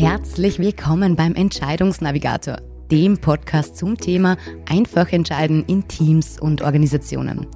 [0.00, 2.56] Herzlich willkommen beim Entscheidungsnavigator,
[2.90, 7.46] dem Podcast zum Thema einfach entscheiden in Teams und Organisationen.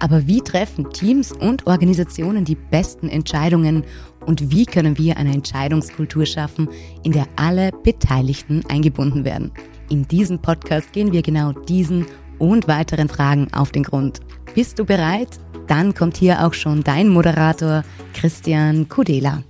[0.00, 3.84] Aber wie treffen Teams und Organisationen die besten Entscheidungen
[4.26, 6.68] und wie können wir eine Entscheidungskultur schaffen,
[7.04, 9.52] in der alle Beteiligten eingebunden werden?
[9.88, 12.06] In diesem Podcast gehen wir genau diesen
[12.40, 14.18] und weiteren Fragen auf den Grund.
[14.52, 15.38] Bist du bereit?
[15.68, 17.84] Dann kommt hier auch schon dein Moderator
[18.14, 19.44] Christian Kudela.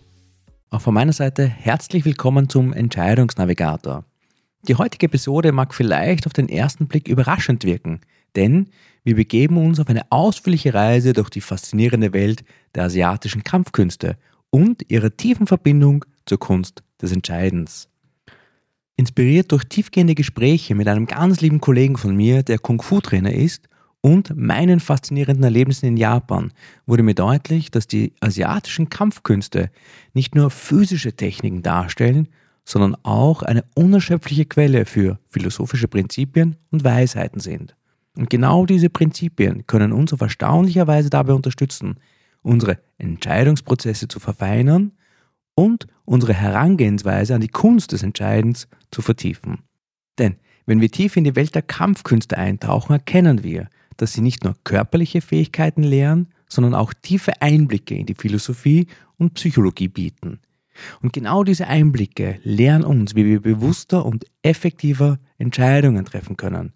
[0.74, 4.04] Auch von meiner Seite herzlich willkommen zum Entscheidungsnavigator.
[4.66, 8.00] Die heutige Episode mag vielleicht auf den ersten Blick überraschend wirken,
[8.34, 8.70] denn
[9.04, 12.42] wir begeben uns auf eine ausführliche Reise durch die faszinierende Welt
[12.74, 14.16] der asiatischen Kampfkünste
[14.50, 17.88] und ihrer tiefen Verbindung zur Kunst des Entscheidens.
[18.96, 23.68] Inspiriert durch tiefgehende Gespräche mit einem ganz lieben Kollegen von mir, der Kung-Fu-Trainer ist
[24.04, 26.52] und meinen faszinierenden Erlebnissen in Japan
[26.84, 29.70] wurde mir deutlich, dass die asiatischen Kampfkünste
[30.12, 32.28] nicht nur physische Techniken darstellen,
[32.66, 37.76] sondern auch eine unerschöpfliche Quelle für philosophische Prinzipien und Weisheiten sind.
[38.14, 41.96] Und genau diese Prinzipien können uns auf erstaunlicher Weise dabei unterstützen,
[42.42, 44.92] unsere Entscheidungsprozesse zu verfeinern
[45.54, 49.60] und unsere Herangehensweise an die Kunst des Entscheidens zu vertiefen.
[50.18, 54.44] Denn wenn wir tief in die Welt der Kampfkünste eintauchen, erkennen wir, dass sie nicht
[54.44, 60.40] nur körperliche Fähigkeiten lehren, sondern auch tiefe Einblicke in die Philosophie und Psychologie bieten.
[61.00, 66.72] Und genau diese Einblicke lehren uns, wie wir bewusster und effektiver Entscheidungen treffen können,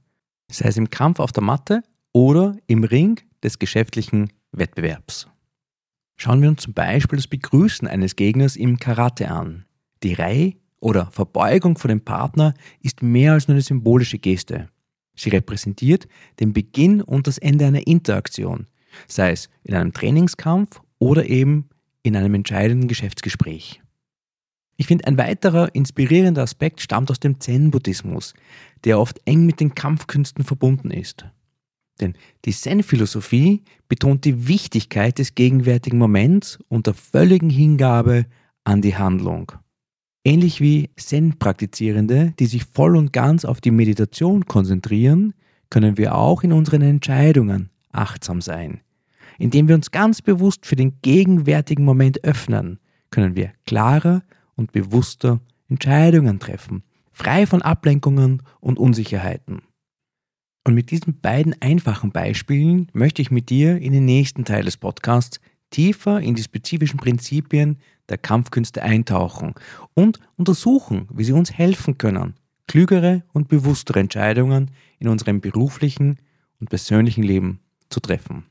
[0.50, 5.28] sei es im Kampf auf der Matte oder im Ring des geschäftlichen Wettbewerbs.
[6.16, 9.66] Schauen wir uns zum Beispiel das Begrüßen eines Gegners im Karate an.
[10.02, 14.68] Die Reihe oder Verbeugung vor dem Partner ist mehr als nur eine symbolische Geste.
[15.18, 16.06] Sie repräsentiert
[16.40, 18.66] den Beginn und das Ende einer Interaktion,
[19.06, 21.68] sei es in einem Trainingskampf oder eben
[22.02, 23.80] in einem entscheidenden Geschäftsgespräch.
[24.76, 28.34] Ich finde, ein weiterer inspirierender Aspekt stammt aus dem Zen-Buddhismus,
[28.84, 31.26] der oft eng mit den Kampfkünsten verbunden ist.
[32.00, 32.14] Denn
[32.44, 38.26] die Zen-Philosophie betont die Wichtigkeit des gegenwärtigen Moments und der völligen Hingabe
[38.62, 39.50] an die Handlung.
[40.28, 45.32] Ähnlich wie Zen-Praktizierende, die sich voll und ganz auf die Meditation konzentrieren,
[45.70, 48.82] können wir auch in unseren Entscheidungen achtsam sein.
[49.38, 52.78] Indem wir uns ganz bewusst für den gegenwärtigen Moment öffnen,
[53.08, 54.22] können wir klarer
[54.54, 55.40] und bewusster
[55.70, 59.62] Entscheidungen treffen, frei von Ablenkungen und Unsicherheiten.
[60.62, 64.76] Und mit diesen beiden einfachen Beispielen möchte ich mit dir in den nächsten Teil des
[64.76, 65.40] Podcasts
[65.70, 67.78] tiefer in die spezifischen Prinzipien
[68.08, 69.54] der Kampfkünste eintauchen
[69.94, 72.34] und untersuchen, wie sie uns helfen können,
[72.66, 76.18] klügere und bewusstere Entscheidungen in unserem beruflichen
[76.60, 78.44] und persönlichen Leben zu treffen.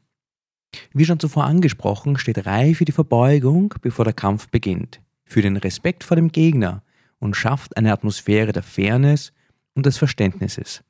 [0.94, 5.58] Wie schon zuvor angesprochen, steht Reihe für die Verbeugung, bevor der Kampf beginnt, für den
[5.58, 6.84] Respekt vor dem Gegner
[7.20, 9.32] und schafft eine Atmosphäre der Fairness
[9.74, 10.84] und des Verständnisses.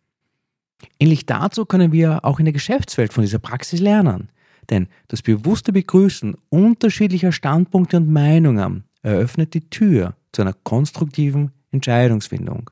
[0.99, 4.29] Ähnlich dazu können wir auch in der Geschäftswelt von dieser Praxis lernen.
[4.69, 12.69] Denn das bewusste Begrüßen unterschiedlicher Standpunkte und Meinungen eröffnet die Tür zu einer konstruktiven Entscheidungsfindung.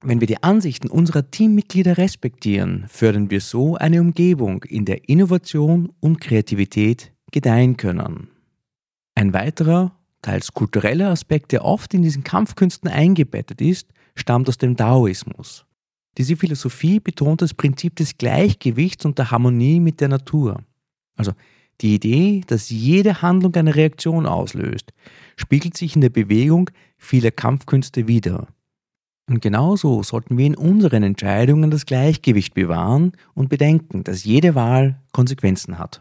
[0.00, 5.92] Wenn wir die Ansichten unserer Teammitglieder respektieren, fördern wir so eine Umgebung, in der Innovation
[6.00, 8.28] und Kreativität gedeihen können.
[9.16, 9.92] Ein weiterer,
[10.22, 15.64] teils kultureller Aspekt, der oft in diesen Kampfkünsten eingebettet ist, stammt aus dem Daoismus.
[16.16, 20.62] Diese Philosophie betont das Prinzip des Gleichgewichts und der Harmonie mit der Natur.
[21.18, 21.32] Also
[21.82, 24.92] die Idee, dass jede Handlung eine Reaktion auslöst,
[25.36, 28.48] spiegelt sich in der Bewegung vieler Kampfkünste wider.
[29.28, 35.00] Und genauso sollten wir in unseren Entscheidungen das Gleichgewicht bewahren und bedenken, dass jede Wahl
[35.12, 36.00] Konsequenzen hat.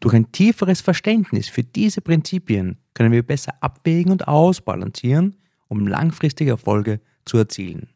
[0.00, 5.36] Durch ein tieferes Verständnis für diese Prinzipien können wir besser abwägen und ausbalancieren,
[5.68, 7.88] um langfristige Erfolge zu erzielen.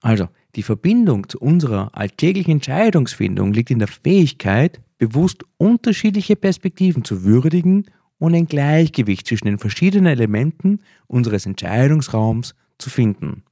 [0.00, 7.24] Also, die Verbindung zu unserer alltäglichen Entscheidungsfindung liegt in der Fähigkeit, bewusst unterschiedliche Perspektiven zu
[7.24, 7.86] würdigen
[8.18, 13.42] und ein Gleichgewicht zwischen den verschiedenen Elementen unseres Entscheidungsraums zu finden.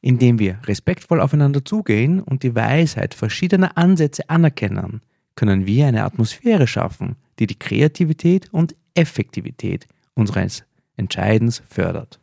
[0.00, 5.02] Indem wir respektvoll aufeinander zugehen und die Weisheit verschiedener Ansätze anerkennen,
[5.34, 10.64] können wir eine Atmosphäre schaffen, die die Kreativität und Effektivität unseres
[10.96, 12.18] Entscheidens fördert.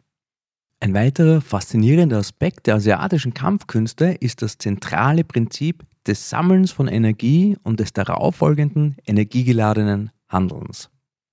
[0.79, 7.57] Ein weiterer faszinierender Aspekt der asiatischen Kampfkünste ist das zentrale Prinzip des Sammelns von Energie
[7.63, 10.89] und des darauffolgenden energiegeladenen Handelns.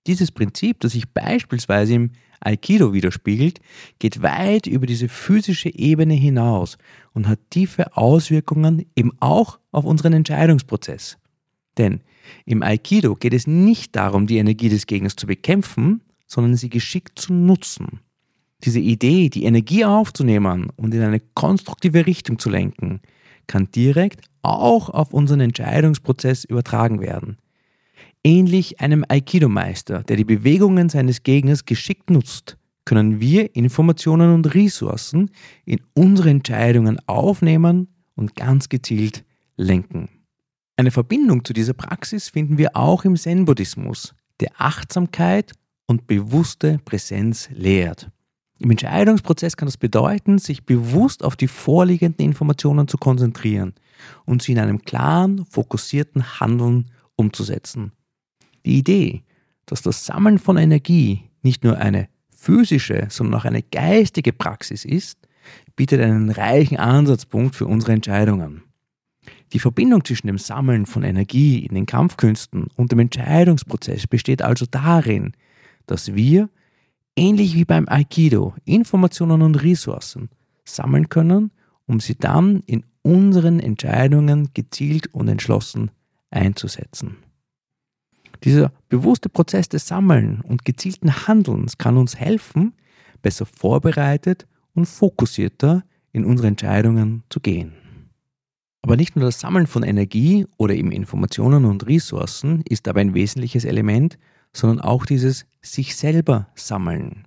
[0.06, 2.10] Dieses Prinzip, das sich beispielsweise im
[2.40, 3.60] Aikido widerspiegelt,
[3.98, 6.76] geht weit über diese physische Ebene hinaus
[7.12, 11.18] und hat tiefe Auswirkungen eben auch auf unseren Entscheidungsprozess.
[11.78, 12.00] Denn
[12.44, 17.18] im Aikido geht es nicht darum, die Energie des Gegners zu bekämpfen, sondern sie geschickt
[17.18, 18.00] zu nutzen.
[18.64, 23.00] Diese Idee, die Energie aufzunehmen und in eine konstruktive Richtung zu lenken,
[23.46, 27.38] kann direkt auch auf unseren Entscheidungsprozess übertragen werden.
[28.24, 35.30] Ähnlich einem Aikido-Meister, der die Bewegungen seines Gegners geschickt nutzt, können wir Informationen und Ressourcen
[35.64, 39.24] in unsere Entscheidungen aufnehmen und ganz gezielt
[39.56, 40.08] lenken.
[40.76, 45.52] Eine Verbindung zu dieser Praxis finden wir auch im Zen-Buddhismus, der Achtsamkeit
[45.86, 48.10] und bewusste Präsenz lehrt.
[48.62, 53.74] Im Entscheidungsprozess kann das bedeuten, sich bewusst auf die vorliegenden Informationen zu konzentrieren
[54.24, 57.90] und sie in einem klaren, fokussierten Handeln umzusetzen.
[58.64, 59.24] Die Idee,
[59.66, 65.18] dass das Sammeln von Energie nicht nur eine physische, sondern auch eine geistige Praxis ist,
[65.74, 68.62] bietet einen reichen Ansatzpunkt für unsere Entscheidungen.
[69.52, 74.66] Die Verbindung zwischen dem Sammeln von Energie in den Kampfkünsten und dem Entscheidungsprozess besteht also
[74.70, 75.32] darin,
[75.86, 76.48] dass wir,
[77.16, 80.30] ähnlich wie beim Aikido, Informationen und Ressourcen
[80.64, 81.50] sammeln können,
[81.86, 85.90] um sie dann in unseren Entscheidungen gezielt und entschlossen
[86.30, 87.16] einzusetzen.
[88.44, 92.74] Dieser bewusste Prozess des Sammeln und gezielten Handelns kann uns helfen,
[93.20, 97.72] besser vorbereitet und fokussierter in unsere Entscheidungen zu gehen.
[98.82, 103.14] Aber nicht nur das Sammeln von Energie oder eben Informationen und Ressourcen ist dabei ein
[103.14, 104.18] wesentliches Element,
[104.52, 107.26] sondern auch dieses sich selber sammeln.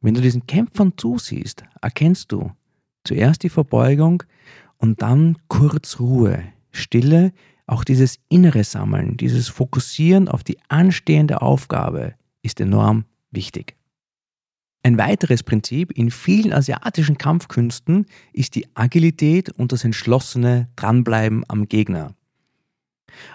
[0.00, 2.52] Wenn du diesen Kämpfern zusiehst, erkennst du
[3.04, 4.22] zuerst die Verbeugung
[4.76, 7.32] und dann kurz Ruhe, Stille,
[7.66, 13.76] auch dieses innere Sammeln, dieses Fokussieren auf die anstehende Aufgabe ist enorm wichtig.
[14.82, 21.68] Ein weiteres Prinzip in vielen asiatischen Kampfkünsten ist die Agilität und das entschlossene Dranbleiben am
[21.68, 22.14] Gegner.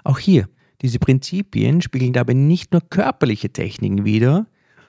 [0.03, 0.47] Auch hier,
[0.83, 4.45] diese Prinzipien spiegeln dabei nicht nur körperliche Techniken wider,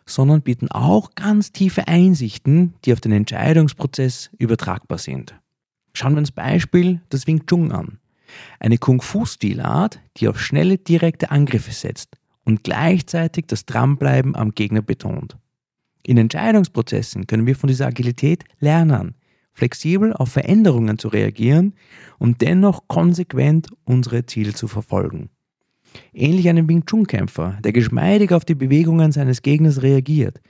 [0.06, 5.35] sondern bieten auch ganz tiefe Einsichten, die auf den Entscheidungsprozess übertragbar sind.
[5.94, 7.99] Schauen wir uns Beispiel das Wing Chun an.
[8.58, 15.37] Eine Kung-Fu-Stilart, die auf schnelle, direkte Angriffe setzt und gleichzeitig das Dranbleiben am Gegner betont.
[16.02, 19.14] In Entscheidungsprozessen können wir von dieser Agilität lernen,
[19.52, 21.75] flexibel auf Veränderungen zu reagieren
[22.19, 25.31] und dennoch konsequent unsere Ziele zu verfolgen.
[26.12, 30.41] Ähnlich einem Wing Chun-Kämpfer, der geschmeidig auf die Bewegungen seines Gegners reagiert,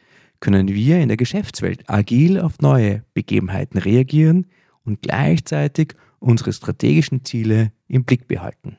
[0.41, 4.47] können wir in der Geschäftswelt agil auf neue Begebenheiten reagieren
[4.85, 8.77] und gleichzeitig unsere strategischen Ziele im Blick behalten.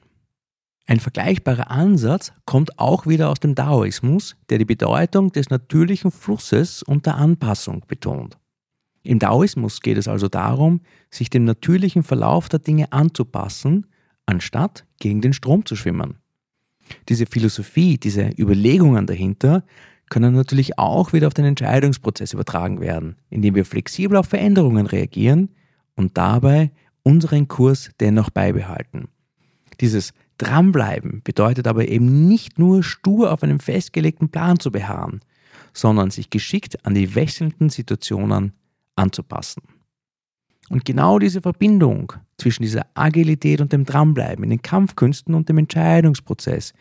[0.87, 6.83] Ein vergleichbarer Ansatz kommt auch wieder aus dem Daoismus, der die Bedeutung des natürlichen Flusses
[6.83, 8.37] und der Anpassung betont.
[9.01, 13.87] Im Daoismus geht es also darum, sich dem natürlichen Verlauf der Dinge anzupassen,
[14.27, 16.17] anstatt gegen den Strom zu schwimmen.
[17.09, 19.63] Diese Philosophie, diese Überlegungen dahinter
[20.09, 25.49] können natürlich auch wieder auf den Entscheidungsprozess übertragen werden, indem wir flexibel auf Veränderungen reagieren
[25.95, 26.71] und dabei
[27.03, 29.07] unseren Kurs dennoch beibehalten.
[29.81, 35.21] Dieses Dranbleiben bedeutet aber eben nicht nur stur auf einem festgelegten Plan zu beharren,
[35.73, 38.53] sondern sich geschickt an die wechselnden Situationen
[38.95, 39.63] anzupassen.
[40.69, 45.59] Und genau diese Verbindung zwischen dieser Agilität und dem Dranbleiben in den Kampfkünsten und dem
[45.59, 46.73] Entscheidungsprozess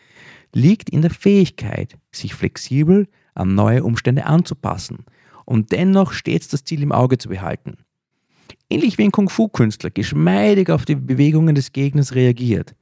[0.53, 5.05] liegt in der Fähigkeit, sich flexibel an neue Umstände anzupassen
[5.45, 7.77] und dennoch stets das Ziel im Auge zu behalten.
[8.69, 12.75] Ähnlich wie ein Kung-Fu-Künstler geschmeidig auf die Bewegungen des Gegners reagiert,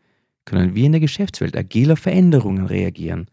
[0.45, 3.27] können wir in der Geschäftswelt agiler Veränderungen reagieren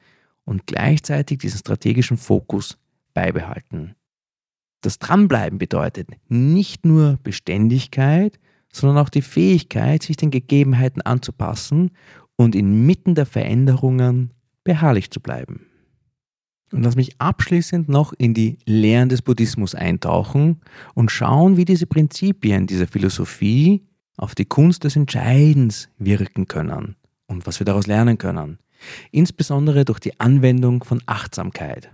[0.45, 2.77] und gleichzeitig diesen strategischen Fokus
[3.15, 3.95] beibehalten.
[4.81, 8.39] Das Dranbleiben bedeutet nicht nur Beständigkeit,
[8.73, 11.91] sondern auch die Fähigkeit, sich den Gegebenheiten anzupassen
[12.37, 14.33] und inmitten der Veränderungen
[14.65, 15.67] beharrlich zu bleiben.
[16.73, 20.61] Und lass mich abschließend noch in die Lehren des Buddhismus eintauchen
[20.95, 23.83] und schauen, wie diese Prinzipien dieser Philosophie
[24.17, 26.97] auf die Kunst des Entscheidens wirken können
[27.27, 28.59] und was wir daraus lernen können.
[29.11, 31.91] Insbesondere durch die Anwendung von Achtsamkeit.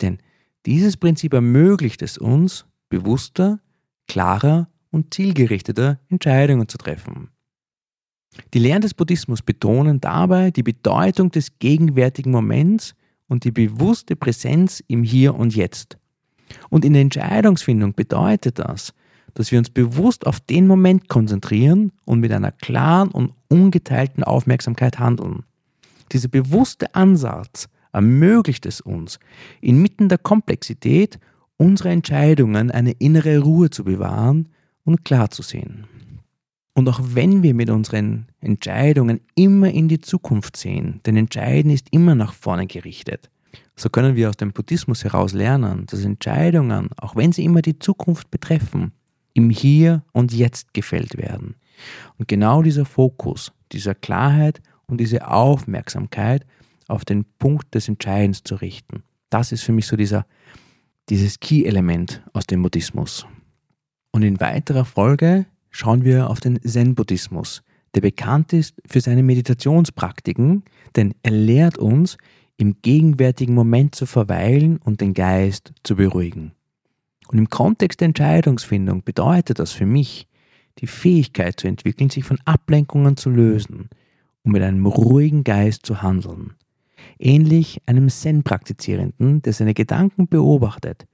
[0.00, 0.18] Denn
[0.66, 3.60] dieses Prinzip ermöglicht es uns, bewusster,
[4.06, 7.30] klarer und zielgerichteter Entscheidungen zu treffen.
[8.54, 12.94] Die Lehren des Buddhismus betonen dabei die Bedeutung des gegenwärtigen Moments
[13.28, 15.98] und die bewusste Präsenz im Hier und Jetzt.
[16.70, 18.92] Und in der Entscheidungsfindung bedeutet das,
[19.34, 24.98] dass wir uns bewusst auf den Moment konzentrieren und mit einer klaren und ungeteilten Aufmerksamkeit
[24.98, 25.44] handeln.
[26.12, 29.18] Dieser bewusste Ansatz ermöglicht es uns,
[29.60, 31.18] inmitten der Komplexität
[31.56, 34.48] unserer Entscheidungen eine innere Ruhe zu bewahren
[34.84, 35.86] und klar zu sehen.
[36.74, 41.88] Und auch wenn wir mit unseren Entscheidungen immer in die Zukunft sehen, denn Entscheiden ist
[41.90, 43.30] immer nach vorne gerichtet,
[43.76, 47.78] So können wir aus dem Buddhismus heraus lernen, dass Entscheidungen, auch wenn sie immer die
[47.78, 48.92] Zukunft betreffen,
[49.34, 51.56] im Hier und Jetzt gefällt werden.
[52.18, 56.46] Und genau dieser Fokus, dieser Klarheit und diese Aufmerksamkeit
[56.92, 60.26] auf den Punkt des Entscheidens zu richten, das ist für mich so dieser,
[61.08, 63.26] dieses Key-Element aus dem Buddhismus.
[64.12, 67.62] Und in weiterer Folge schauen wir auf den Zen-Buddhismus,
[67.94, 70.64] der bekannt ist für seine Meditationspraktiken,
[70.96, 72.18] denn er lehrt uns,
[72.58, 76.52] im gegenwärtigen Moment zu verweilen und den Geist zu beruhigen.
[77.28, 80.28] Und im Kontext der Entscheidungsfindung bedeutet das für mich,
[80.78, 83.88] die Fähigkeit zu entwickeln, sich von Ablenkungen zu lösen,
[84.42, 86.54] um mit einem ruhigen Geist zu handeln.
[87.18, 91.06] Ähnlich einem Zen-Praktizierenden, der seine Gedanken beobachtet,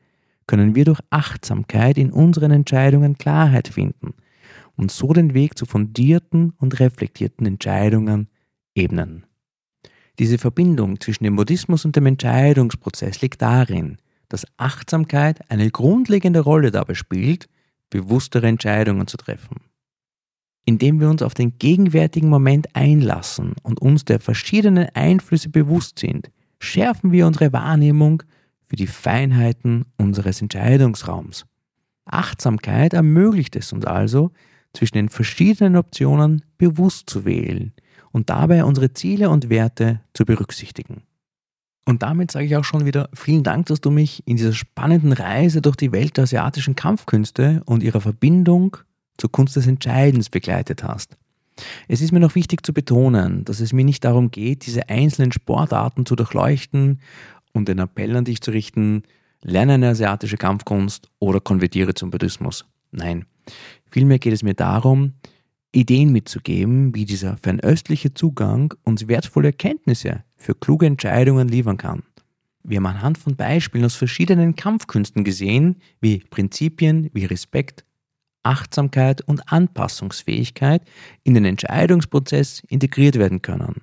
[0.46, 4.14] können wir durch Achtsamkeit in unseren Entscheidungen Klarheit finden
[4.76, 8.28] und so den Weg zu fundierten und reflektierten Entscheidungen
[8.74, 9.26] ebnen.
[10.18, 16.70] Diese Verbindung zwischen dem Buddhismus und dem Entscheidungsprozess liegt darin, dass Achtsamkeit eine grundlegende Rolle
[16.70, 17.48] dabei spielt,
[17.90, 19.56] bewusstere Entscheidungen zu treffen.
[20.68, 26.30] Indem wir uns auf den gegenwärtigen Moment einlassen und uns der verschiedenen Einflüsse bewusst sind,
[26.60, 28.22] schärfen wir unsere Wahrnehmung
[28.66, 31.46] für die Feinheiten unseres Entscheidungsraums.
[32.04, 34.30] Achtsamkeit ermöglicht es uns also,
[34.74, 37.72] zwischen den verschiedenen Optionen bewusst zu wählen
[38.12, 41.00] und dabei unsere Ziele und Werte zu berücksichtigen.
[41.86, 45.14] Und damit sage ich auch schon wieder vielen Dank, dass du mich in dieser spannenden
[45.14, 48.76] Reise durch die Welt der asiatischen Kampfkünste und ihrer Verbindung
[49.18, 51.16] zur Kunst des Entscheidens begleitet hast.
[51.88, 55.32] Es ist mir noch wichtig zu betonen, dass es mir nicht darum geht, diese einzelnen
[55.32, 57.00] Sportarten zu durchleuchten
[57.52, 59.02] und den Appell an dich zu richten,
[59.42, 62.64] lerne eine asiatische Kampfkunst oder konvertiere zum Buddhismus.
[62.92, 63.26] Nein,
[63.90, 65.14] vielmehr geht es mir darum,
[65.72, 72.04] Ideen mitzugeben, wie dieser fernöstliche Zugang uns wertvolle Erkenntnisse für kluge Entscheidungen liefern kann.
[72.62, 77.84] Wir haben anhand von Beispielen aus verschiedenen Kampfkünsten gesehen, wie Prinzipien wie Respekt,
[78.48, 80.82] Achtsamkeit und Anpassungsfähigkeit
[81.22, 83.82] in den Entscheidungsprozess integriert werden können.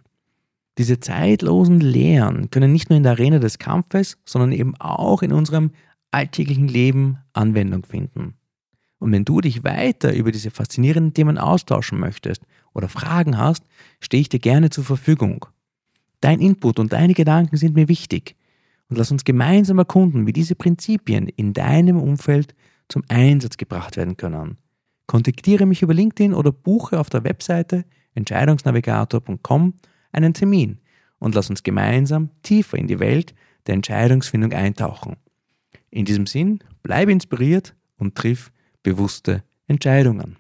[0.80, 5.32] Diese zeitlosen Lehren können nicht nur in der Arena des Kampfes, sondern eben auch in
[5.32, 5.72] unserem
[6.12, 8.34] alltäglichen Leben Anwendung finden.
[9.00, 12.42] Und wenn du dich weiter über diese faszinierenden Themen austauschen möchtest
[12.74, 13.64] oder Fragen hast,
[14.00, 15.46] stehe ich dir gerne zur Verfügung.
[16.22, 18.36] Dein Input und deine Gedanken sind mir wichtig.
[18.90, 22.56] Und lass uns gemeinsam erkunden, wie diese Prinzipien in deinem Umfeld
[22.88, 24.58] zum Einsatz gebracht werden können.
[25.08, 29.74] Kontaktiere mich über LinkedIn oder buche auf der Webseite entscheidungsnavigator.com
[30.12, 30.80] einen Termin
[31.20, 33.34] und lass uns gemeinsam tiefer in die Welt
[33.68, 35.18] der Entscheidungsfindung eintauchen.
[35.90, 38.52] In diesem Sinn, bleibe inspiriert und triff
[38.84, 40.38] bewusste Entscheidungen.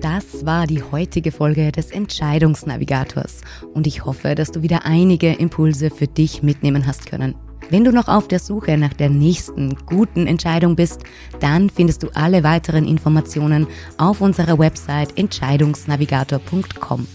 [0.00, 3.40] Das war die heutige Folge des Entscheidungsnavigators
[3.72, 7.34] und ich hoffe, dass du wieder einige Impulse für dich mitnehmen hast können.
[7.70, 11.02] Wenn du noch auf der Suche nach der nächsten guten Entscheidung bist,
[11.40, 13.66] dann findest du alle weiteren Informationen
[13.98, 17.06] auf unserer Website entscheidungsnavigator.com.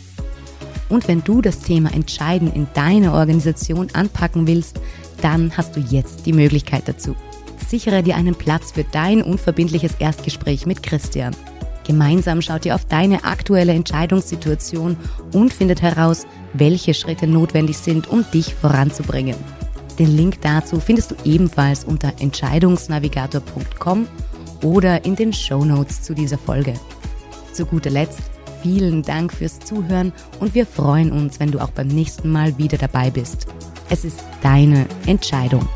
[0.89, 4.79] Und wenn du das Thema Entscheiden in deiner Organisation anpacken willst,
[5.21, 7.15] dann hast du jetzt die Möglichkeit dazu.
[7.67, 11.35] Sichere dir einen Platz für dein unverbindliches Erstgespräch mit Christian.
[11.87, 14.97] Gemeinsam schaut ihr auf deine aktuelle Entscheidungssituation
[15.33, 19.35] und findet heraus, welche Schritte notwendig sind, um dich voranzubringen.
[19.99, 24.07] Den Link dazu findest du ebenfalls unter entscheidungsnavigator.com
[24.63, 26.73] oder in den Show Notes zu dieser Folge.
[27.51, 28.21] Zu guter Letzt
[28.63, 32.77] vielen Dank fürs Zuhören und wir freuen uns, wenn du auch beim nächsten Mal wieder
[32.77, 33.45] dabei bist.
[33.89, 35.67] Es ist deine Entscheidung.